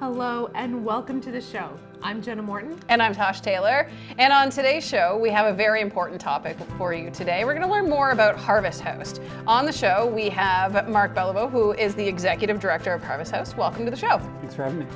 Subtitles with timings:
[0.00, 1.78] Hello and welcome to the show.
[2.02, 2.80] I'm Jenna Morton.
[2.88, 3.86] And I'm Tosh Taylor.
[4.16, 7.44] And on today's show, we have a very important topic for you today.
[7.44, 9.20] We're going to learn more about Harvest House.
[9.46, 13.54] On the show, we have Marc Belliveau, who is the executive director of Harvest House.
[13.54, 14.18] Welcome to the show.
[14.40, 14.86] Thanks for having me.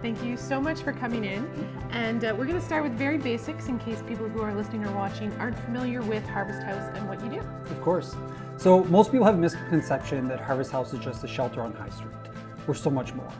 [0.00, 1.46] Thank you so much for coming in.
[1.90, 4.86] And uh, we're going to start with very basics in case people who are listening
[4.86, 7.40] or watching aren't familiar with Harvest House and what you do.
[7.40, 8.16] Of course.
[8.56, 11.90] So, most people have a misconception that Harvest House is just a shelter on High
[11.90, 12.14] Street.
[12.66, 13.30] We're so much more.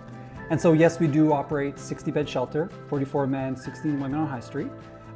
[0.48, 4.38] And so, yes, we do operate 60 bed shelter, 44 men, 16 women on High
[4.38, 4.68] Street.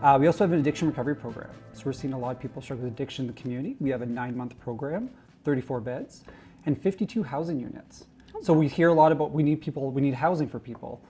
[0.02, 1.50] Uh, we also have an addiction recovery program.
[1.72, 3.76] So, we're seeing a lot of people struggle with addiction in the community.
[3.78, 5.08] We have a nine month program,
[5.44, 6.24] 34 beds,
[6.66, 8.06] and 52 housing units.
[8.42, 11.00] So, we hear a lot about we need people, we need housing for people.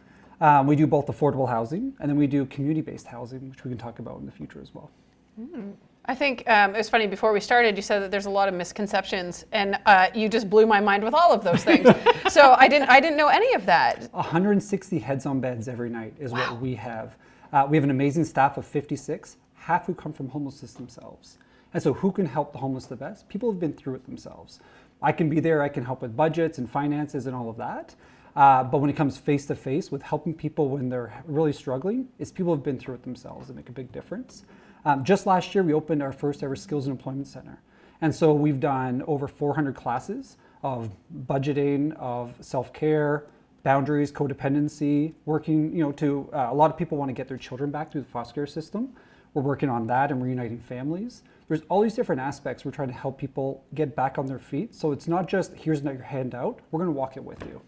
[0.42, 3.70] Um, we do both affordable housing and then we do community based housing, which we
[3.70, 4.90] can talk about in the future as well.
[5.40, 5.74] Mm.
[6.10, 7.76] I think um, it was funny before we started.
[7.76, 11.04] You said that there's a lot of misconceptions, and uh, you just blew my mind
[11.04, 11.88] with all of those things.
[12.28, 14.12] so I didn't, I didn't know any of that.
[14.12, 16.50] 160 heads on beds every night is wow.
[16.50, 17.14] what we have.
[17.52, 21.38] Uh, we have an amazing staff of 56, half who come from homelessness themselves.
[21.74, 23.28] And so, who can help the homeless the best?
[23.28, 24.58] People have been through it themselves.
[25.00, 25.62] I can be there.
[25.62, 27.94] I can help with budgets and finances and all of that.
[28.34, 32.08] Uh, but when it comes face to face with helping people when they're really struggling,
[32.18, 34.44] it's people have been through it themselves that make a big difference.
[34.84, 37.60] Um, just last year, we opened our first ever skills and employment center.
[38.00, 40.90] And so we've done over 400 classes of
[41.26, 43.26] budgeting, of self care,
[43.62, 47.36] boundaries, codependency, working, you know, to uh, a lot of people want to get their
[47.36, 48.94] children back through the foster care system.
[49.34, 51.22] We're working on that and reuniting families.
[51.48, 54.74] There's all these different aspects we're trying to help people get back on their feet.
[54.74, 57.60] So it's not just here's your handout, we're going to walk it with you.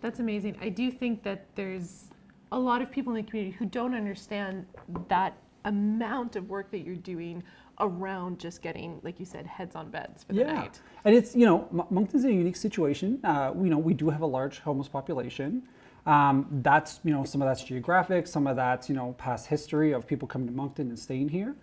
[0.00, 0.56] That's amazing.
[0.60, 2.06] I do think that there's
[2.50, 4.66] a lot of people in the community who don't understand
[5.08, 7.42] that amount of work that you're doing
[7.80, 10.52] around just getting, like you said, heads on beds for the yeah.
[10.52, 10.80] night.
[11.04, 13.18] And it's, you know, Moncton's a unique situation.
[13.24, 15.62] Uh, you know, we do have a large homeless population.
[16.04, 19.92] Um, that's, you know, some of that's geographic, some of that's, you know, past history
[19.92, 21.54] of people coming to Moncton and staying here.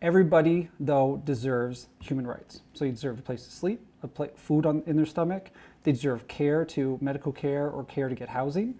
[0.00, 2.60] Everybody, though, deserves human rights.
[2.72, 5.50] So you deserve a place to sleep, a food on, in their stomach.
[5.82, 8.76] They deserve care to medical care or care to get housing.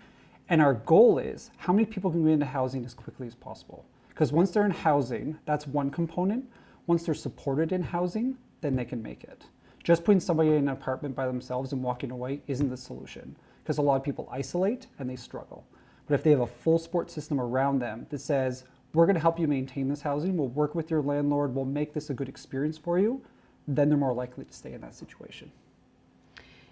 [0.48, 3.84] And our goal is how many people can get into housing as quickly as possible.
[4.18, 6.44] Because once they're in housing, that's one component.
[6.88, 9.44] Once they're supported in housing, then they can make it.
[9.84, 13.36] Just putting somebody in an apartment by themselves and walking away isn't the solution.
[13.62, 15.64] Because a lot of people isolate and they struggle.
[16.08, 19.20] But if they have a full support system around them that says, we're going to
[19.20, 22.28] help you maintain this housing, we'll work with your landlord, we'll make this a good
[22.28, 23.22] experience for you,
[23.68, 25.52] then they're more likely to stay in that situation.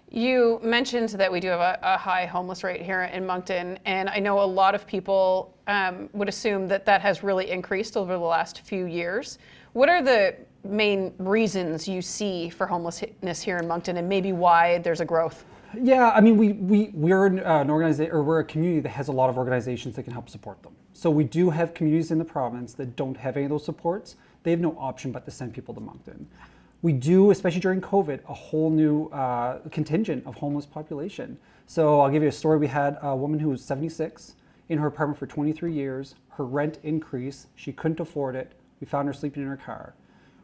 [0.09, 4.07] You mentioned that we do have a, a, high homeless rate here in Moncton, and
[4.07, 8.13] I know a lot of people um, would assume that that has really increased over
[8.13, 9.37] the last few years.
[9.73, 14.77] What are the main reasons you see for homelessness here in Moncton, and maybe why
[14.77, 15.43] there's a growth?
[15.77, 18.89] Yeah, I mean, we, we, we're an, uh, an organization, or we're a community that
[18.89, 20.73] has a lot of organizations that can help support them.
[20.93, 24.15] So we do have communities in the province that don't have any of those supports.
[24.43, 26.29] They have no option but to send people to Moncton
[26.81, 31.37] we do, especially during COVID, a whole new uh, contingent of homeless population.
[31.65, 32.57] So I'll give you a story.
[32.57, 34.35] We had a woman who was 76
[34.69, 36.15] in her apartment for 23 years.
[36.29, 37.47] Her rent increased.
[37.55, 38.53] She couldn't afford it.
[38.79, 39.95] We found her sleeping in her car.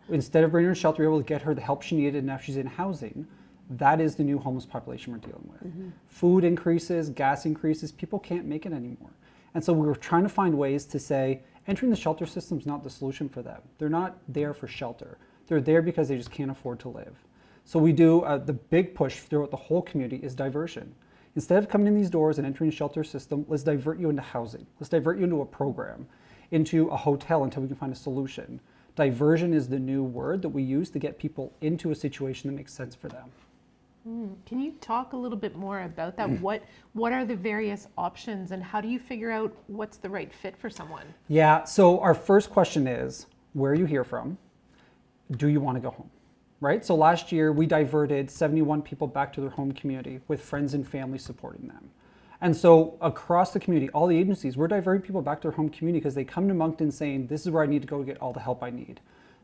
[0.09, 1.95] Instead of bringing her to shelter, we were able to get her the help she
[1.95, 2.15] needed.
[2.15, 3.27] And now she's in housing.
[3.69, 5.63] That is the new homeless population we're dealing with.
[5.71, 5.89] Mm-hmm.
[6.07, 7.91] Food increases, gas increases.
[7.91, 9.11] People can't make it anymore.
[9.53, 12.65] And so we were trying to find ways to say entering the shelter system is
[12.65, 13.61] not the solution for them.
[13.77, 15.17] They're not there for shelter
[15.47, 17.15] they're there because they just can't afford to live.
[17.65, 20.93] So we do uh, the big push throughout the whole community is diversion.
[21.35, 24.21] Instead of coming in these doors and entering a shelter system, let's divert you into
[24.21, 24.67] housing.
[24.79, 26.05] Let's divert you into a program,
[26.51, 28.59] into a hotel until we can find a solution.
[28.95, 32.55] Diversion is the new word that we use to get people into a situation that
[32.55, 33.31] makes sense for them.
[34.07, 34.35] Mm.
[34.45, 36.29] Can you talk a little bit more about that?
[36.41, 36.61] what
[36.91, 40.57] what are the various options and how do you figure out what's the right fit
[40.57, 41.05] for someone?
[41.29, 44.37] Yeah, so our first question is where are you here from?
[45.37, 46.09] Do you want to go home?
[46.61, 46.83] Right?
[46.85, 50.87] So last year we diverted 71 people back to their home community with friends and
[50.87, 51.89] family supporting them.
[52.41, 55.69] And so across the community, all the agencies, we're diverting people back to their home
[55.69, 58.03] community because they come to Moncton saying, this is where I need to go to
[58.03, 58.99] get all the help I need.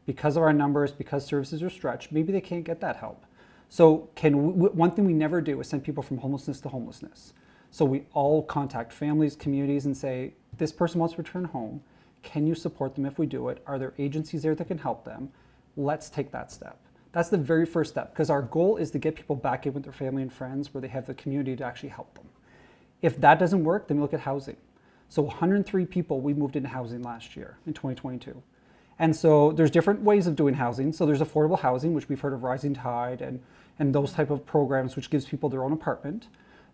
[0.06, 3.26] Because of our numbers, because services are stretched, maybe they can't get that help.
[3.70, 7.34] So can we, one thing we never do is send people from homelessness to homelessness.
[7.72, 11.82] So we all contact families, communities, and say, this person wants to return home.
[12.24, 13.64] Can you support them if we do it?
[13.68, 15.32] Are there agencies there that can help them?
[15.78, 16.78] Let's take that step.
[17.12, 19.84] That's the very first step because our goal is to get people back in with
[19.84, 22.26] their family and friends where they have the community to actually help them.
[23.02, 24.58] If that doesn't work, then we look at housing.
[25.08, 28.42] So 103 people we moved into housing last year in 2022.
[29.00, 30.92] And so there's different ways of doing housing.
[30.92, 33.40] So there's affordable housing, which we've heard of Rising Tide and,
[33.80, 36.28] and those type of programs, which gives people their own apartment.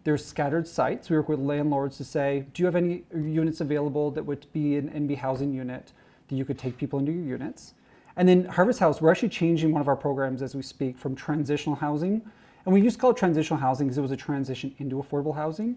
[0.04, 1.10] There's scattered sites.
[1.10, 4.76] We work with landlords to say, do you have any units available that would be
[4.76, 5.94] an NB housing unit
[6.28, 7.76] that you could take people into your units?
[8.18, 11.16] And then Harvest House, we're actually changing one of our programs as we speak from
[11.16, 12.22] transitional housing.
[12.66, 15.36] And we used to call it transitional housing because it was a transition into affordable
[15.36, 15.76] housing.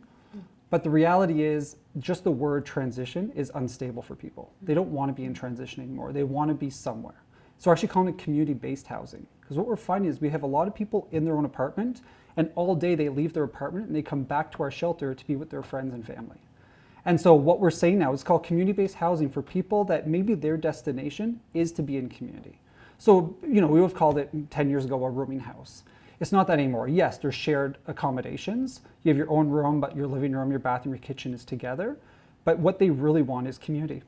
[0.70, 4.52] But the reality is, just the word transition is unstable for people.
[4.62, 6.12] They don't want to be in transition anymore.
[6.12, 7.22] They want to be somewhere.
[7.58, 9.26] So we're actually calling it community based housing.
[9.40, 12.02] Because what we're finding is we have a lot of people in their own apartment,
[12.36, 15.26] and all day they leave their apartment and they come back to our shelter to
[15.26, 16.36] be with their friends and family.
[17.08, 20.58] And so what we're saying now is called community-based housing for people that maybe their
[20.58, 22.60] destination is to be in community.
[22.98, 25.84] So, you know, we would have called it 10 years ago a rooming house.
[26.20, 26.86] It's not that anymore.
[26.86, 28.82] Yes, there's shared accommodations.
[29.04, 31.96] You have your own room, but your living room, your bathroom, your kitchen is together.
[32.44, 34.02] But what they really want is community.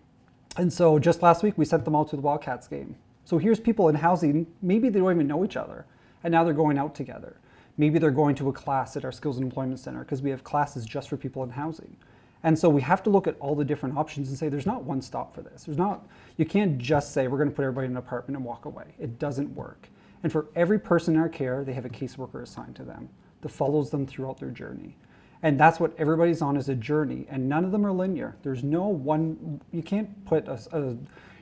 [0.59, 2.97] And so just last week we sent them all to the Wildcats game.
[3.25, 5.87] So here's people in housing, maybe they don't even know each other,
[6.23, 7.39] and now they're going out together.
[7.79, 10.45] Maybe they're going to a class at our Skills and Employment Center because we have
[10.45, 11.97] classes just for people in housing.
[12.43, 14.83] And so we have to look at all the different options and say there's not
[14.85, 15.65] one stop for this.
[15.65, 16.07] There's not
[16.37, 18.95] you can't just say we're going to put everybody in an apartment and walk away.
[18.99, 19.89] It doesn't work.
[20.23, 23.09] And for every person in our care, they have a caseworker assigned to them
[23.43, 24.97] that follows them throughout their journey.
[25.43, 28.37] And that's what everybody's on is a journey, and none of them are linear.
[28.43, 29.61] There's no one.
[29.73, 30.99] You can't put a, a you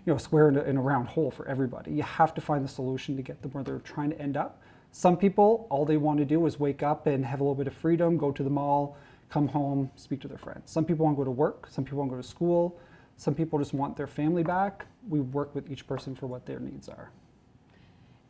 [0.07, 1.93] know square in a, in a round hole for everybody.
[1.93, 4.63] You have to find the solution to get them where they're trying to end up.
[4.93, 7.67] Some people, all they want to do is wake up and have a little bit
[7.67, 8.97] of freedom, go to the mall,
[9.31, 10.71] come home, speak to their friends.
[10.71, 12.79] Some people want to go to work, some people want to go to school,
[13.17, 14.87] some people just want their family back.
[15.09, 17.11] We work with each person for what their needs are.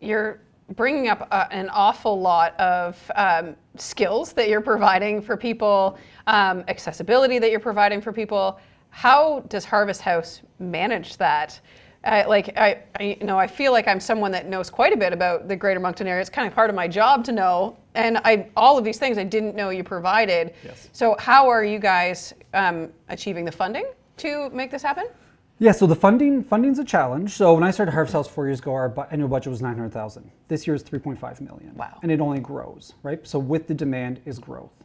[0.01, 0.41] You're
[0.77, 6.65] bringing up uh, an awful lot of um, skills that you're providing for people, um,
[6.69, 8.59] accessibility that you're providing for people.
[8.91, 11.61] How does Harvest House manage that?
[12.05, 14.97] Uh, like I, I, you know, I feel like I'm someone that knows quite a
[14.97, 16.21] bit about the Greater Moncton area.
[16.21, 19.19] It's kind of part of my job to know, and I all of these things
[19.19, 20.55] I didn't know you provided.
[20.65, 20.89] Yes.
[20.93, 23.87] So how are you guys um, achieving the funding
[24.19, 25.07] to make this happen?
[25.59, 27.33] Yeah, so the funding funding's a challenge.
[27.33, 29.75] So when I started Harvest House four years ago, our bu- annual budget was nine
[29.75, 30.31] hundred thousand.
[30.47, 31.75] This year is three point five million.
[31.75, 31.99] Wow.
[32.05, 33.27] And it only grows, right?
[33.27, 34.78] So with the demand is growth.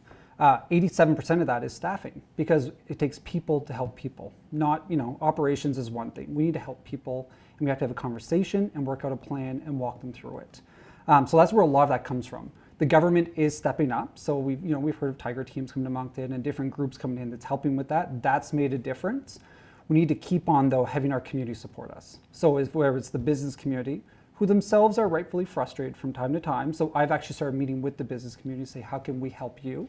[0.44, 4.34] Uh, Eighty-seven percent of that is staffing because it takes people to help people.
[4.52, 6.36] Not you know operations is one thing.
[6.36, 9.14] We need to help people, and we have to have a conversation and work out
[9.14, 10.60] a plan and walk them through it.
[11.08, 12.52] Um, so that's where a lot of that comes from.
[12.80, 14.20] The government is stepping up.
[14.20, 16.98] So we've, you know we've heard of Tiger teams coming to Moncton and different groups
[16.98, 18.22] coming in that's helping with that.
[18.22, 19.40] That's made a difference.
[19.88, 22.20] We need to keep on, though, having our community support us.
[22.34, 24.02] So, if, whether it's the business community,
[24.36, 26.74] who themselves are rightfully frustrated from time to time.
[26.74, 29.64] So, I've actually started meeting with the business community to say, how can we help
[29.64, 29.88] you?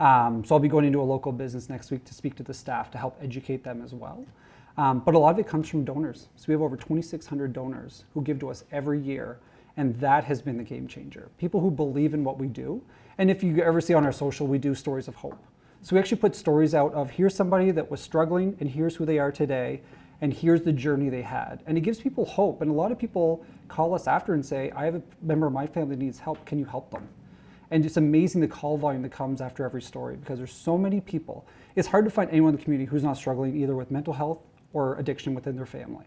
[0.00, 2.54] Um, so, I'll be going into a local business next week to speak to the
[2.54, 4.24] staff to help educate them as well.
[4.76, 6.28] Um, but a lot of it comes from donors.
[6.36, 9.38] So, we have over 2,600 donors who give to us every year.
[9.76, 11.30] And that has been the game changer.
[11.38, 12.82] People who believe in what we do.
[13.18, 15.38] And if you ever see on our social, we do stories of hope.
[15.82, 19.06] So we actually put stories out of here's somebody that was struggling and here's who
[19.06, 19.80] they are today
[20.20, 21.62] and here's the journey they had.
[21.66, 22.60] And it gives people hope.
[22.60, 25.52] And a lot of people call us after and say, I have a member of
[25.52, 26.44] my family that needs help.
[26.44, 27.08] Can you help them?
[27.70, 31.00] And it's amazing the call volume that comes after every story because there's so many
[31.00, 31.46] people.
[31.76, 34.38] It's hard to find anyone in the community who's not struggling either with mental health
[34.72, 36.06] or addiction within their family.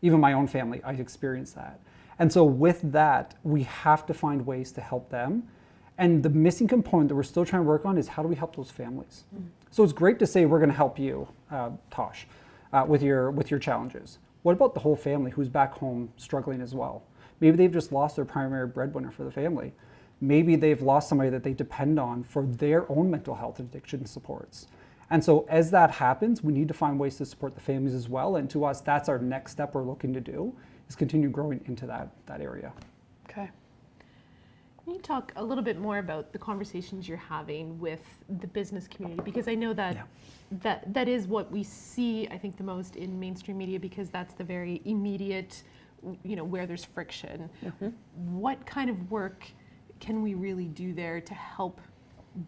[0.00, 1.80] Even my own family, I experienced that.
[2.18, 5.48] And so with that, we have to find ways to help them
[5.98, 8.34] and the missing component that we're still trying to work on is how do we
[8.34, 9.24] help those families?
[9.36, 9.46] Mm.
[9.70, 12.26] So it's great to say we're going to help you, uh, Tosh,
[12.72, 14.18] uh, with your with your challenges.
[14.42, 17.04] What about the whole family who's back home struggling as well?
[17.40, 19.72] Maybe they've just lost their primary breadwinner for the family.
[20.22, 24.06] Maybe they've lost somebody that they depend on for their own mental health and addiction
[24.06, 24.68] supports.
[25.10, 28.08] And so as that happens, we need to find ways to support the families as
[28.08, 28.36] well.
[28.36, 30.54] And to us, that's our next step we're looking to do
[30.88, 32.72] is continue growing into that, that area.
[33.28, 33.50] Okay.
[34.84, 38.02] Can you talk a little bit more about the conversations you're having with
[38.40, 39.22] the business community?
[39.24, 40.02] Because I know that Yeah.
[40.62, 44.34] that that is what we see, I think, the most in mainstream media because that's
[44.34, 45.62] the very immediate,
[46.22, 47.50] you know, where there's friction.
[47.64, 47.88] Mm-hmm.
[48.38, 49.46] What kind of work
[50.02, 51.80] can we really do there to help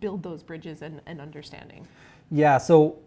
[0.01, 1.87] build those bridges and, and understanding?
[2.33, 2.99] Yeah, so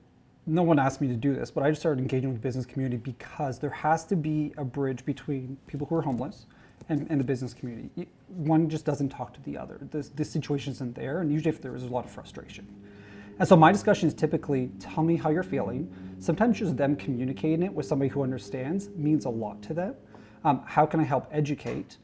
[0.46, 2.66] no one asked me to do this, but I just started engaging with the business
[2.66, 6.46] community because there has to be a bridge between people who are homeless
[6.88, 8.08] and, and the business community.
[8.30, 9.80] One just doesn't talk to the other.
[9.92, 12.66] This, this situation isn't there, and usually if there is, there's a lot of frustration.
[13.40, 15.94] And so my discussion is typically tell me how you're feeling.
[16.20, 19.96] Sometimes just them communicating it with somebody who understands means a lot to them.
[20.46, 21.98] Um, how can I help educate?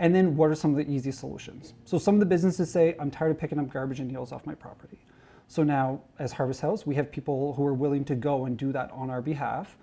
[0.00, 1.74] And then what are some of the easy solutions?
[1.84, 4.46] So some of the businesses say, I'm tired of picking up garbage and needles off
[4.46, 4.98] my property.
[5.46, 8.72] So now, as Harvest House, we have people who are willing to go and do
[8.72, 9.76] that on our behalf,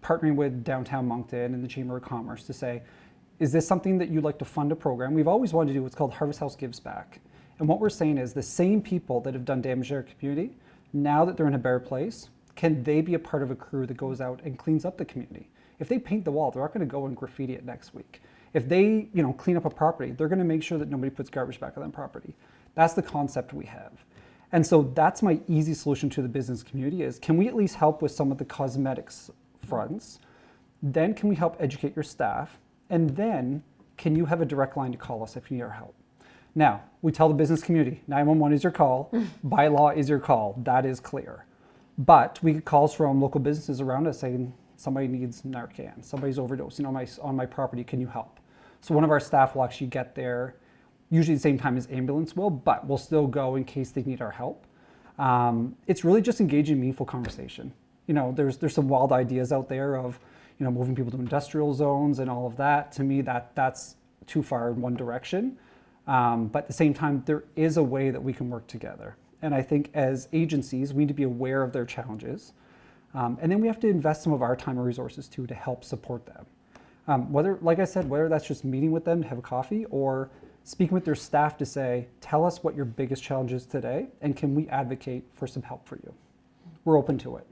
[0.00, 2.82] partnering with Downtown Moncton and the Chamber of Commerce to say,
[3.38, 5.14] is this something that you'd like to fund a program?
[5.14, 7.20] We've always wanted to do what's called Harvest House Gives Back.
[7.60, 10.56] And what we're saying is the same people that have done damage to our community,
[10.92, 13.86] now that they're in a better place, can they be a part of a crew
[13.86, 15.48] that goes out and cleans up the community?
[15.78, 18.20] If they paint the wall, they're not going to go and graffiti it next week.
[18.54, 21.10] If they, you know, clean up a property, they're going to make sure that nobody
[21.10, 22.34] puts garbage back on that property.
[22.74, 23.92] That's the concept we have.
[24.52, 27.74] And so that's my easy solution to the business community is can we at least
[27.74, 29.30] help with some of the cosmetics
[29.66, 30.20] fronts?
[30.80, 32.60] Then can we help educate your staff?
[32.90, 33.64] And then
[33.96, 35.94] can you have a direct line to call us if you need our help?
[36.54, 39.10] Now, we tell the business community 911 is your call,
[39.46, 40.54] bylaw is your call.
[40.62, 41.46] That is clear.
[41.98, 46.86] But we get calls from local businesses around us saying somebody needs Narcan, somebody's overdosing
[46.86, 48.38] on my, on my property, can you help?
[48.84, 50.56] So one of our staff will actually get there
[51.08, 54.20] usually the same time as ambulance will, but we'll still go in case they need
[54.20, 54.66] our help.
[55.18, 57.72] Um, it's really just engaging meaningful conversation.
[58.06, 60.20] You know, there's there's some wild ideas out there of,
[60.58, 62.92] you know, moving people to industrial zones and all of that.
[62.92, 65.56] To me, that that's too far in one direction.
[66.06, 69.16] Um, but at the same time, there is a way that we can work together.
[69.40, 72.52] And I think as agencies, we need to be aware of their challenges.
[73.14, 75.54] Um, and then we have to invest some of our time and resources too to
[75.54, 76.44] help support them.
[77.06, 79.84] Um, whether, like I said, whether that's just meeting with them to have a coffee
[79.86, 80.30] or
[80.64, 84.36] speaking with their staff to say, tell us what your biggest challenge is today, and
[84.36, 86.14] can we advocate for some help for you?
[86.84, 87.46] We're open to it.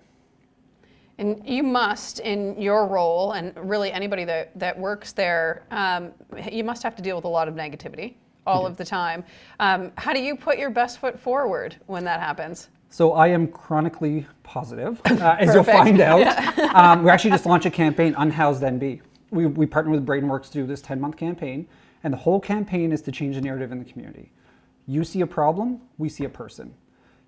[1.18, 6.12] And you must, in your role, and really anybody that, that works there, um,
[6.50, 8.14] you must have to deal with a lot of negativity
[8.46, 9.22] all of the time.
[9.60, 12.70] Um, how do you put your best foot forward when that happens?
[12.88, 16.26] So I am chronically positive, uh, as you'll find out.
[16.74, 19.00] um, we actually just launched a campaign, Unhoused NB.
[19.32, 21.66] We, we partnered with Bradenworks to do this 10-month campaign,
[22.04, 24.30] and the whole campaign is to change the narrative in the community.
[24.86, 26.74] You see a problem, we see a person.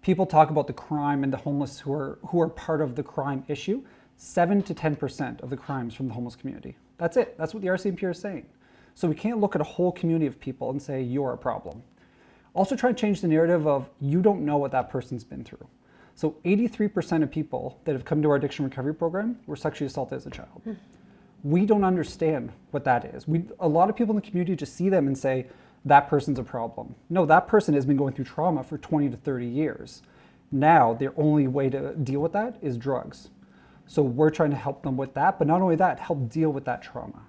[0.03, 3.03] People talk about the crime and the homeless who are, who are part of the
[3.03, 3.83] crime issue.
[4.17, 6.77] 7 to 10% of the crimes from the homeless community.
[6.99, 7.37] That's it.
[7.37, 8.47] That's what the RCMP is saying.
[8.95, 11.83] So we can't look at a whole community of people and say, you're a problem.
[12.53, 15.67] Also, try to change the narrative of you don't know what that person's been through.
[16.15, 20.17] So, 83% of people that have come to our addiction recovery program were sexually assaulted
[20.17, 20.63] as a child.
[20.63, 20.75] Hmm.
[21.45, 23.29] We don't understand what that is.
[23.29, 25.47] We, a lot of people in the community just see them and say,
[25.85, 26.95] that person's a problem.
[27.11, 30.03] No, that person has been going through trauma for 20 to 30 years.
[30.51, 33.29] Now, their only way to deal with that is drugs.
[33.87, 36.65] So, we're trying to help them with that, but not only that, help deal with
[36.65, 37.21] that trauma.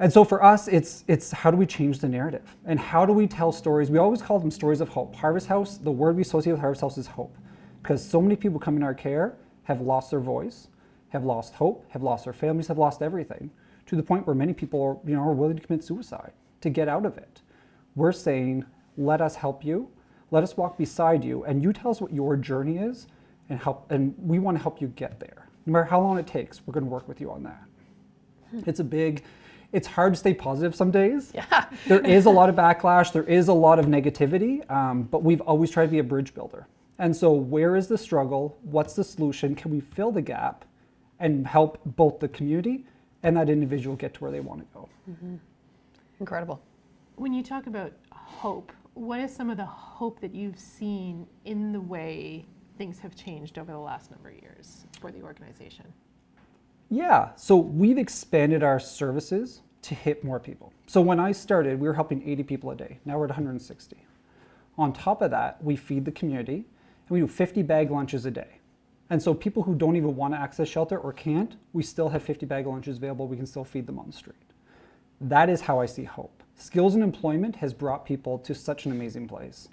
[0.00, 2.56] And so for us, it's, it's how do we change the narrative?
[2.64, 3.90] And how do we tell stories?
[3.90, 5.14] We always call them stories of hope.
[5.16, 7.36] Harvest House, the word we associate with Harvest House is hope.
[7.82, 9.34] Because so many people come in our care
[9.64, 10.68] have lost their voice,
[11.10, 13.50] have lost hope, have lost their families, have lost everything,
[13.86, 16.70] to the point where many people are, you know, are willing to commit suicide to
[16.70, 17.40] get out of it.
[17.94, 18.64] We're saying,
[18.96, 19.88] let us help you,
[20.30, 23.06] let us walk beside you, and you tell us what your journey is,
[23.48, 23.90] and help.
[23.90, 25.48] And we want to help you get there.
[25.64, 27.62] No matter how long it takes, we're going to work with you on that.
[28.66, 29.24] It's a big
[29.72, 31.32] it's hard to stay positive some days.
[31.34, 31.66] Yeah.
[31.86, 35.40] there is a lot of backlash, there is a lot of negativity, um, but we've
[35.42, 36.66] always tried to be a bridge builder.
[36.98, 38.58] And so, where is the struggle?
[38.62, 39.54] What's the solution?
[39.54, 40.64] Can we fill the gap
[41.20, 42.84] and help both the community
[43.22, 44.88] and that individual get to where they want to go?
[45.10, 45.36] Mm-hmm.
[46.20, 46.60] Incredible.
[47.16, 51.72] When you talk about hope, what is some of the hope that you've seen in
[51.72, 52.46] the way
[52.76, 55.84] things have changed over the last number of years for the organization?
[56.90, 60.72] Yeah, so we've expanded our services to hit more people.
[60.86, 62.98] So when I started, we were helping 80 people a day.
[63.04, 63.96] Now we're at 160.
[64.76, 66.64] On top of that, we feed the community
[67.08, 68.57] and we do 50 bag lunches a day.
[69.10, 72.22] And so people who don't even want to access shelter or can't, we still have
[72.22, 73.26] 50 bag lunches available.
[73.26, 74.36] We can still feed them on the street.
[75.20, 76.42] That is how I see hope.
[76.56, 79.68] Skills and employment has brought people to such an amazing place.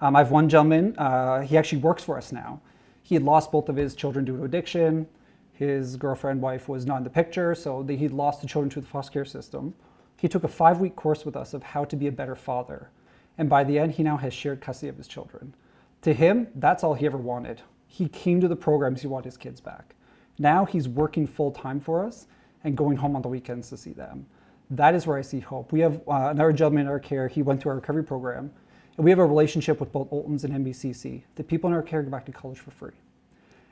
[0.00, 2.60] Um, I have one gentleman, uh, he actually works for us now.
[3.02, 5.06] He had lost both of his children due to addiction.
[5.52, 8.86] His girlfriend, wife was not in the picture, so he lost the children to the
[8.86, 9.74] foster care system.
[10.16, 12.88] He took a five week course with us of how to be a better father.
[13.36, 15.54] And by the end, he now has shared custody of his children.
[16.02, 17.60] To him, that's all he ever wanted.
[17.92, 19.96] He came to the programs, he wanted his kids back.
[20.38, 22.28] Now he's working full time for us
[22.62, 24.26] and going home on the weekends to see them.
[24.70, 25.72] That is where I see hope.
[25.72, 28.52] We have uh, another gentleman in our care, he went through our recovery program,
[28.96, 31.22] and we have a relationship with both Oulton's and NBCC.
[31.34, 32.94] The people in our care go back to college for free.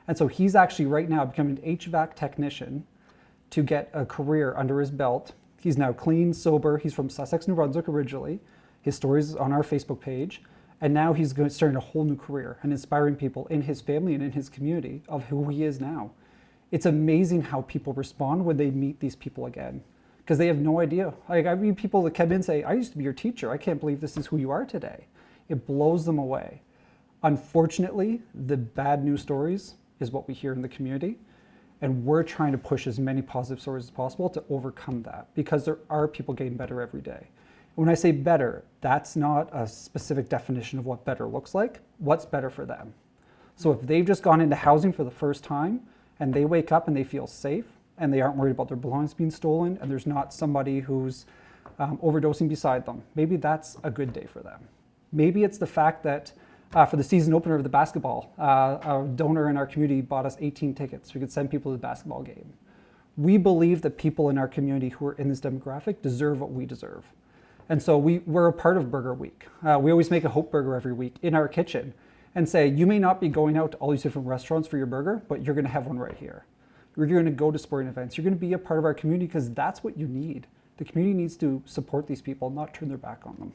[0.09, 2.85] And so he's actually right now becoming an HVAC technician
[3.51, 5.31] to get a career under his belt.
[5.61, 6.77] He's now clean, sober.
[6.77, 8.41] He's from Sussex, New Brunswick originally.
[8.81, 10.41] His story is on our Facebook page.
[10.81, 14.23] And now he's starting a whole new career and inspiring people in his family and
[14.23, 16.11] in his community of who he is now.
[16.71, 19.83] It's amazing how people respond when they meet these people again
[20.19, 21.13] because they have no idea.
[21.27, 23.51] Like I meet people that come in and say, I used to be your teacher.
[23.51, 25.07] I can't believe this is who you are today.
[25.49, 26.61] It blows them away.
[27.23, 31.17] Unfortunately, the bad news stories is what we hear in the community.
[31.81, 35.65] And we're trying to push as many positive stories as possible to overcome that because
[35.65, 37.27] there are people getting better every day.
[37.79, 41.79] When I say better, that's not a specific definition of what better looks like.
[41.99, 42.93] What's better for them?
[43.55, 45.79] So if they've just gone into housing for the first time
[46.19, 47.63] and they wake up and they feel safe
[47.97, 51.25] and they aren't worried about their belongings being stolen and there's not somebody who's
[51.79, 54.59] um, overdosing beside them, maybe that's a good day for them.
[55.13, 56.33] Maybe it's the fact that
[56.73, 60.25] uh, for the season opener of the basketball, uh, a donor in our community bought
[60.25, 61.13] us 18 tickets.
[61.13, 62.51] We could send people to the basketball game.
[63.15, 66.65] We believe that people in our community who are in this demographic deserve what we
[66.65, 67.05] deserve.
[67.69, 69.45] And so we, we're a part of Burger Week.
[69.63, 71.93] Uh, we always make a Hope Burger every week in our kitchen
[72.33, 74.85] and say, you may not be going out to all these different restaurants for your
[74.87, 76.45] burger, but you're going to have one right here.
[76.97, 78.17] You're going to go to sporting events.
[78.17, 80.47] You're going to be a part of our community because that's what you need.
[80.77, 83.53] The community needs to support these people, not turn their back on them.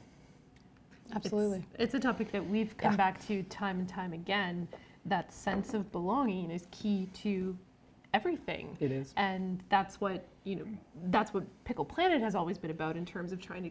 [1.14, 1.58] Absolutely.
[1.74, 2.96] It's, it's a topic that we've come Yeah.
[2.96, 4.68] back to time and time again.
[5.06, 7.56] That sense of belonging is key to
[8.14, 8.76] everything.
[8.80, 9.12] It is.
[9.16, 10.64] And that's what, you know,
[11.06, 13.70] that's what Pickle Planet has always been about in terms of trying to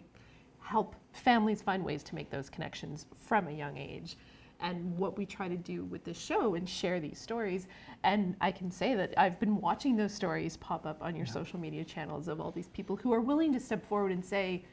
[0.63, 4.17] help families find ways to make those connections from a young age.
[4.59, 7.67] And what we try to do with this show and share these stories.
[8.03, 11.59] And I can say that I've been watching those stories pop up on your social
[11.59, 14.63] media channels of all these people who are willing to step forward and say,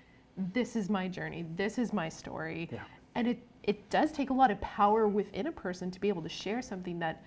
[0.53, 2.69] This is my journey, this is my story.
[2.71, 2.83] Yeah.
[3.17, 6.23] And it, it does take a lot of power within a person to be able
[6.23, 7.25] to share something that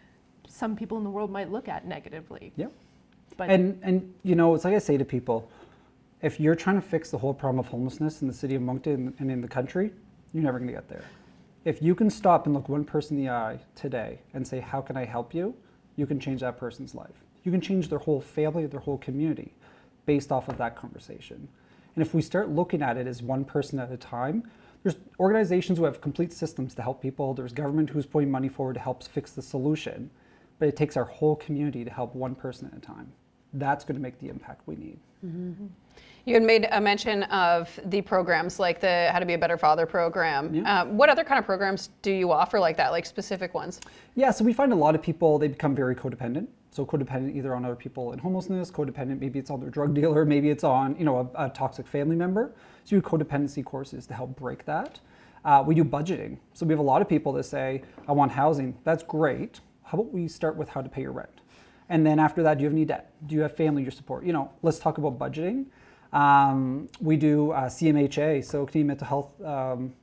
[0.47, 2.53] some people in the world might look at negatively.
[2.55, 2.71] Yep.
[3.35, 5.49] But And and you know, it's like I say to people,
[6.23, 9.13] if you're trying to fix the whole problem of homelessness in the city of Moncton
[9.19, 9.91] and in the country,
[10.33, 11.03] you're never going to get there.
[11.65, 14.81] If you can stop and look one person in the eye today and say, "How
[14.81, 15.53] can I help you?"
[15.95, 17.23] you can change that person's life.
[17.43, 19.53] You can change their whole family, their whole community,
[20.05, 21.47] based off of that conversation.
[21.95, 24.49] And if we start looking at it as one person at a time,
[24.81, 27.33] there's organizations who have complete systems to help people.
[27.33, 30.09] There's government who's putting money forward to help fix the solution,
[30.57, 33.11] but it takes our whole community to help one person at a time.
[33.53, 34.97] That's going to make the impact we need.
[36.25, 39.57] You had made a mention of the programs like the How to Be a Better
[39.57, 40.53] Father program.
[40.53, 40.81] Yeah.
[40.81, 43.81] Uh, what other kind of programs do you offer like that, like specific ones?
[44.15, 46.47] Yeah, so we find a lot of people they become very codependent.
[46.71, 50.25] So codependent either on other people in homelessness, codependent maybe it's on their drug dealer,
[50.25, 52.53] maybe it's on you know a, a toxic family member.
[52.85, 54.99] So we do codependency courses to help break that.
[55.45, 56.37] Uh, we do budgeting.
[56.53, 58.77] So we have a lot of people that say, I want housing.
[58.85, 59.59] That's great.
[59.83, 61.41] How about we start with how to pay your rent?
[61.89, 63.11] And then after that, do you have any debt?
[63.27, 64.25] Do you have family your support?
[64.25, 65.65] You know, let's talk about budgeting.
[66.13, 69.93] Um, we do uh, CMHA, so Canadian Mental Health um,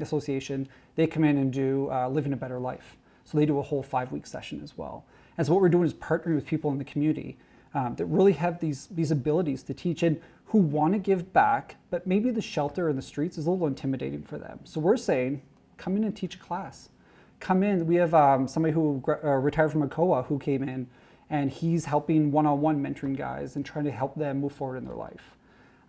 [0.00, 0.68] Association.
[0.96, 2.96] They come in and do uh, Living a Better Life.
[3.24, 5.04] So they do a whole five week session as well.
[5.38, 7.36] And so what we're doing is partnering with people in the community
[7.74, 11.76] um, that really have these, these abilities to teach and who want to give back,
[11.90, 14.60] but maybe the shelter in the streets is a little intimidating for them.
[14.64, 15.42] So we're saying,
[15.78, 16.90] come in and teach a class.
[17.40, 17.86] Come in.
[17.86, 20.86] We have um, somebody who uh, retired from a COA who came in,
[21.30, 24.96] and he's helping one-on-one mentoring guys and trying to help them move forward in their
[24.96, 25.36] life.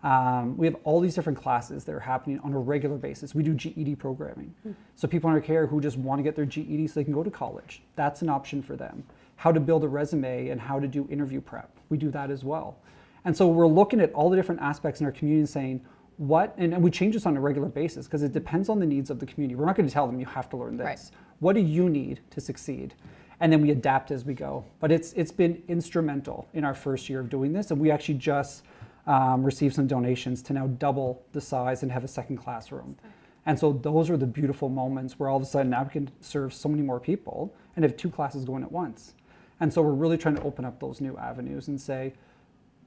[0.02, 3.34] Um, we have all these different classes that are happening on a regular basis.
[3.34, 4.54] We do GED programming.
[4.94, 7.12] So people in our care who just want to get their GED so they can
[7.12, 9.02] go to college, that's an option for them.
[9.36, 12.44] How to build a resume and how to do interview prep, we do that as
[12.44, 12.78] well.
[13.24, 15.84] And so we're looking at all the different aspects in our community and saying,
[16.18, 18.86] what, and, and we change this on a regular basis because it depends on the
[18.86, 19.56] needs of the community.
[19.56, 20.84] We're not going to tell them you have to learn this.
[20.84, 21.10] Right.
[21.40, 22.94] What do you need to succeed?
[23.40, 24.64] And then we adapt as we go.
[24.80, 27.70] But it's, it's been instrumental in our first year of doing this.
[27.70, 28.64] And we actually just
[29.06, 32.96] um, received some donations to now double the size and have a second classroom.
[33.44, 36.10] And so those are the beautiful moments where all of a sudden now we can
[36.20, 39.14] serve so many more people and have two classes going at once.
[39.60, 42.12] And so we're really trying to open up those new avenues and say,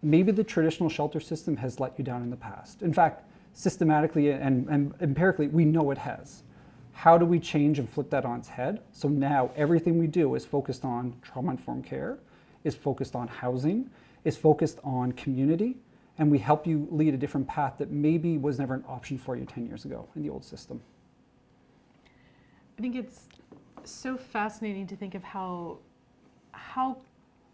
[0.02, 2.82] maybe the traditional shelter system has let you down in the past.
[2.82, 6.44] In fact, systematically and, and empirically, we know it has.
[7.00, 8.82] How do we change and flip that on its head?
[8.92, 12.20] So now everything we do is focused on trauma informed care,
[12.66, 13.90] is focused on housing,
[14.26, 15.78] is focused on community,
[16.18, 19.38] and we help you lead a different path that maybe was never an option for
[19.38, 20.82] you 10 years ago in the old system.
[22.78, 23.30] I think it's
[23.86, 25.78] so fascinating to think of how
[26.52, 26.98] how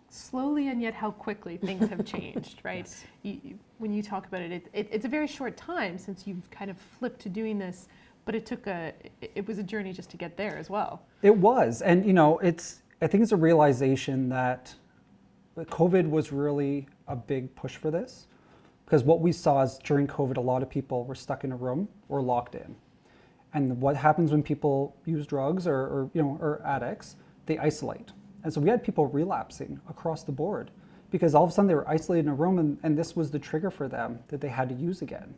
[0.09, 2.77] slowly and yet how quickly things have changed, right?
[2.87, 3.03] Yes.
[3.21, 6.25] You, you- when you talk about it, it, it, it's a very short time since
[6.25, 7.89] you've kind of flipped to doing this,
[8.25, 11.03] but it took a it, was a journey just to get there as well.
[11.21, 12.81] It was, and you know, it's.
[13.01, 14.73] I think it's a realization that
[15.55, 18.27] that COVID was really a big push for this,
[18.85, 21.55] because what we saw is during COVID, a lot of people were stuck in a
[21.55, 22.75] room or locked in,
[23.53, 28.11] and what happens when people use drugs or, or you know, or addicts, they isolate,
[28.43, 30.71] and so we had people relapsing across the board,
[31.11, 33.29] because all of a sudden they were isolated in a room, and, and this was
[33.29, 35.35] the trigger for them that they had to use again.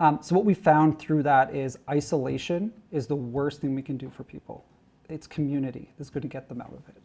[0.00, 3.98] Um, so what we found through that is isolation is the worst thing we can
[3.98, 4.64] do for people.
[5.10, 6.96] It's community that's going to get them out of it.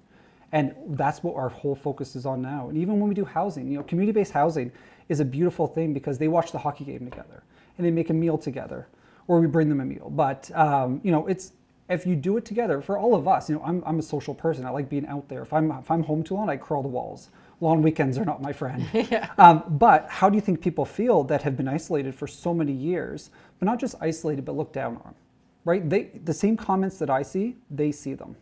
[0.51, 2.69] And that's what our whole focus is on now.
[2.69, 4.71] And even when we do housing, you know, community-based housing
[5.10, 7.43] is a beautiful thing because they watch the hockey game together
[7.77, 8.88] and they make a meal together,
[9.27, 10.10] or we bring them a meal.
[10.10, 11.51] But um, you know, it's
[11.89, 13.49] if you do it together for all of us.
[13.49, 14.65] You know, I'm, I'm a social person.
[14.65, 15.41] I like being out there.
[15.41, 17.29] If I'm if I'm home too long, I crawl the walls.
[17.62, 18.88] Long weekends are not my friend.
[18.94, 19.32] yeah.
[19.38, 22.74] um, but how do you think people feel that have been isolated for so many
[22.74, 25.15] years, but not just isolated, but looked down on?
[25.63, 25.89] Right?
[25.89, 28.36] They the same comments that I see, they see them.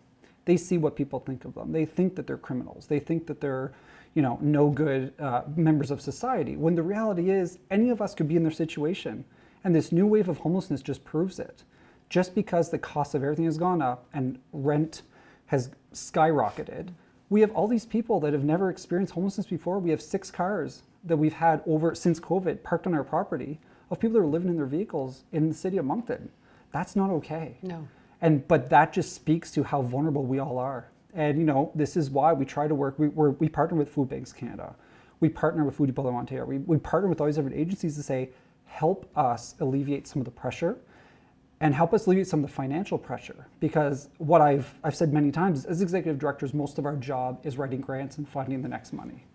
[0.45, 1.71] They see what people think of them.
[1.71, 2.85] They think that they're criminals.
[2.87, 3.71] They think that they're
[4.13, 6.55] you know, no good uh, members of society.
[6.55, 9.25] When the reality is, any of us could be in their situation.
[9.63, 11.63] And this new wave of homelessness just proves it.
[12.09, 15.01] Just because the cost of everything has gone up and rent
[15.47, 16.89] has skyrocketed,
[17.33, 19.79] we have all these people that have never experienced homelessness before.
[19.79, 23.99] We have six cars that we've had over since COVID parked on our property of
[23.99, 26.29] people that are living in their vehicles in the city of Moncton.
[26.71, 27.57] That's not okay.
[27.63, 27.87] No.
[28.21, 30.91] And but that just speaks to how vulnerable we all are.
[31.15, 32.99] And you know, this is why we try to work.
[32.99, 34.75] We we partner with Food Banks Canada.
[35.19, 36.45] We partner with Food of Ontario.
[36.45, 38.29] We, we partner with all these different agencies to say,
[38.65, 40.77] help us alleviate some of the pressure
[41.63, 43.47] and help us alleviate some of the financial pressure.
[43.61, 47.57] Because what I've, I've said many times, as executive directors, most of our job is
[47.57, 49.25] writing grants and finding the next money.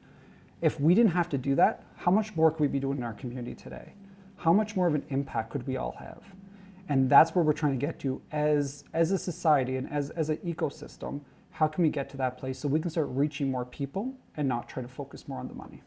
[0.61, 3.03] If we didn't have to do that, how much more could we be doing in
[3.03, 3.95] our community today?
[4.37, 6.23] How much more of an impact could we all have?
[6.91, 10.29] And that's where we're trying to get to as, as a society and as, as
[10.29, 13.65] an ecosystem how can we get to that place so we can start reaching more
[13.65, 15.83] people and not try to focus more on the money?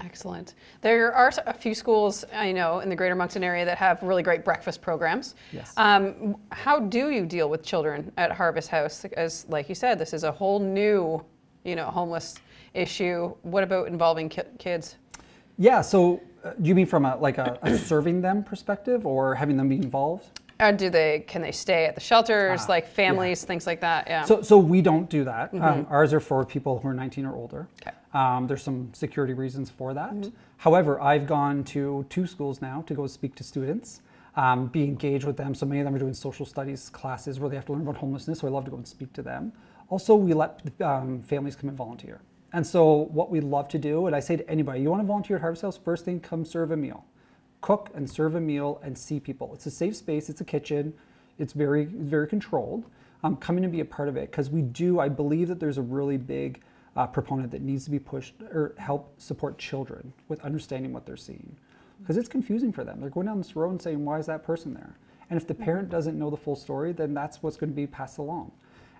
[0.00, 0.54] Excellent.
[0.80, 4.22] There are a few schools I know in the Greater Moncton area that have really
[4.22, 5.34] great breakfast programs.
[5.52, 5.72] Yes.
[5.76, 9.04] Um, how do you deal with children at Harvest House?
[9.16, 11.24] As like you said, this is a whole new,
[11.64, 12.34] you know, homeless
[12.74, 13.34] issue.
[13.42, 14.96] What about involving ki- kids?
[15.58, 15.80] Yeah.
[15.80, 19.56] So, uh, do you mean from a like a, a serving them perspective, or having
[19.56, 20.40] them be involved?
[20.60, 23.46] Or do they can they stay at the shelters, ah, like families, yeah.
[23.48, 24.06] things like that?
[24.06, 24.24] Yeah.
[24.24, 25.52] So so we don't do that.
[25.52, 25.64] Mm-hmm.
[25.64, 27.68] Um, ours are for people who are 19 or older.
[27.82, 27.96] Okay.
[28.12, 30.12] Um, there's some security reasons for that.
[30.12, 30.30] Mm-hmm.
[30.58, 34.02] However, I've gone to two schools now to go speak to students,
[34.36, 35.54] um, be engaged with them.
[35.54, 37.96] So many of them are doing social studies classes where they have to learn about
[37.96, 38.38] homelessness.
[38.38, 39.52] So I love to go and speak to them.
[39.88, 42.20] Also, we let um, families come and volunteer.
[42.52, 45.06] And so what we love to do, and I say to anybody, you want to
[45.06, 47.04] volunteer at Harvest House, first thing, come serve a meal
[47.64, 49.54] cook and serve a meal and see people.
[49.54, 50.28] It's a safe space.
[50.28, 50.92] It's a kitchen.
[51.38, 52.84] It's very very controlled.
[53.22, 55.00] Um, come in and be a part of it because we do.
[55.00, 56.60] I believe that there's a really big
[56.94, 61.16] uh, proponent that needs to be pushed or help support children with understanding what they're
[61.16, 61.56] seeing
[62.00, 63.00] because it's confusing for them.
[63.00, 64.98] They're going down this road and saying, "Why is that person there?"
[65.30, 67.86] And if the parent doesn't know the full story, then that's what's going to be
[67.86, 68.52] passed along.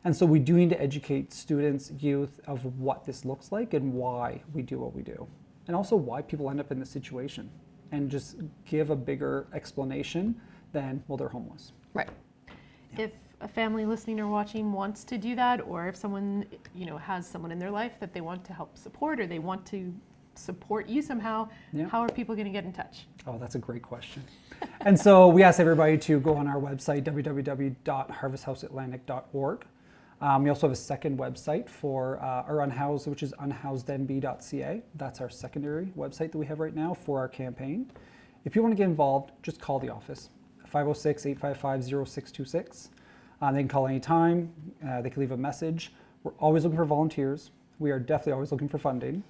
[0.05, 3.93] And so we do need to educate students, youth, of what this looks like and
[3.93, 5.27] why we do what we do,
[5.67, 7.51] and also why people end up in this situation
[7.95, 10.35] and just give a bigger explanation
[10.73, 11.71] than, well, they're homeless.
[11.95, 12.09] Right.
[12.99, 16.99] If a family listening or watching wants to do that, or if someone, you know,
[16.99, 19.95] has someone in their life that they want to help support or they want to
[20.35, 21.89] support you somehow, yeah.
[21.89, 23.07] how are people going to get in touch?
[23.27, 24.25] Oh, that's a great question.
[24.81, 29.65] and so we ask everybody to go on our website, www.harvesthouseatlantic.org.
[30.25, 34.83] Um, we also have a second website for uh, our unhoused, which is unhousednb.ca.
[34.95, 37.93] That's our secondary website that we have right now for our campaign.
[38.47, 40.31] If you want to get involved, just call the office
[40.65, 42.89] 506 855 0626.
[43.43, 44.51] Uh, they can call anytime,
[44.89, 45.93] uh, they can leave a message.
[46.23, 47.51] We're always looking for volunteers.
[47.79, 49.23] We are definitely always looking for funding.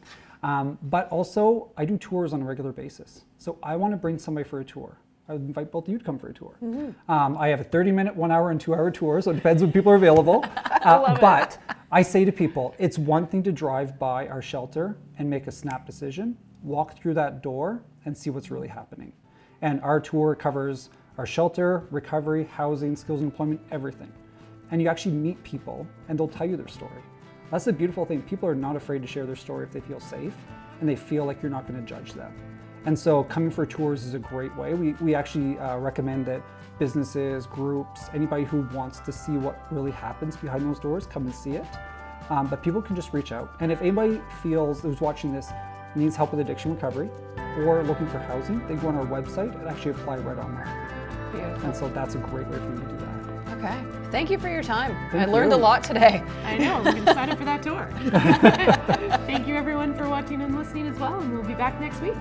[0.44, 3.24] Um, but also, I do tours on a regular basis.
[3.38, 4.96] So I want to bring somebody for a tour.
[5.28, 6.54] I would invite both of you to come for a tour.
[6.62, 7.10] Mm-hmm.
[7.10, 9.62] Um, I have a 30 minute, one hour, and two hour tour, so it depends
[9.62, 10.44] when people are available.
[10.84, 11.56] Uh, but
[11.90, 15.50] I say to people, it's one thing to drive by our shelter and make a
[15.50, 19.14] snap decision, walk through that door, and see what's really happening.
[19.62, 24.12] And our tour covers our shelter, recovery, housing, skills and employment, everything.
[24.72, 27.02] And you actually meet people, and they'll tell you their story.
[27.50, 28.20] That's the beautiful thing.
[28.20, 30.34] People are not afraid to share their story if they feel safe
[30.80, 32.34] and they feel like you're not going to judge them.
[32.86, 34.74] And so coming for tours is a great way.
[34.74, 36.42] We, we actually uh, recommend that
[36.78, 41.34] businesses, groups, anybody who wants to see what really happens behind those doors, come and
[41.34, 41.66] see it.
[42.30, 43.54] Um, but people can just reach out.
[43.60, 45.50] And if anybody feels who's watching this
[45.94, 47.08] needs help with addiction recovery
[47.58, 50.88] or looking for housing, they go on our website and actually apply right on there.
[51.32, 51.66] Beautiful.
[51.66, 53.58] And so that's a great way for them to do that.
[53.58, 53.84] Okay.
[54.10, 54.94] Thank you for your time.
[55.10, 55.58] Thank I learned you.
[55.58, 56.22] a lot today.
[56.44, 56.82] I know.
[56.84, 57.88] I'm excited for that tour.
[59.26, 61.20] Thank you, everyone, for watching and listening as well.
[61.20, 62.14] And we'll be back next week.